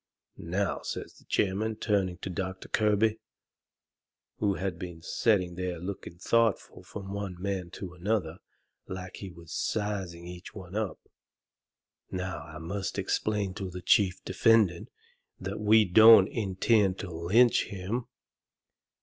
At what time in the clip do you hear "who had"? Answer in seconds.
4.37-4.79